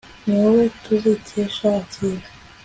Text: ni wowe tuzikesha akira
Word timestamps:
ni 0.25 0.35
wowe 0.41 0.63
tuzikesha 0.83 1.67
akira 1.81 2.25